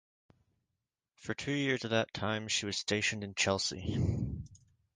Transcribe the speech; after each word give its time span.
For 1.17 1.35
two 1.35 1.51
years 1.51 1.83
of 1.83 1.91
that 1.91 2.11
time, 2.11 2.47
she 2.47 2.65
was 2.65 2.75
stationed 2.75 3.23
in 3.23 3.35
Chelsea. 3.35 4.03